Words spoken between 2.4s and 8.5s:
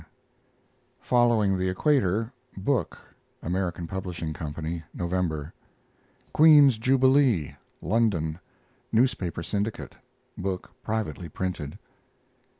book (Am. Pub. Co.), November. QUEEN'S JUBILEE (London),